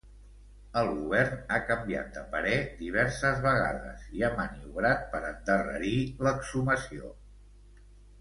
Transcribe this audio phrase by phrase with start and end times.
[0.79, 5.93] El govern ha canviat de parer diverses vegades i ha maniobrat per endarrerir
[6.29, 7.13] l'exhumació.